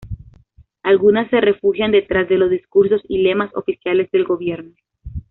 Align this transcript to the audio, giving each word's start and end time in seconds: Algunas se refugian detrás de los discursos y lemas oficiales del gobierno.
Algunas 0.81 1.29
se 1.29 1.39
refugian 1.41 1.91
detrás 1.91 2.27
de 2.27 2.39
los 2.39 2.49
discursos 2.49 3.01
y 3.07 3.19
lemas 3.21 3.51
oficiales 3.55 4.09
del 4.09 4.23
gobierno. 4.23 4.73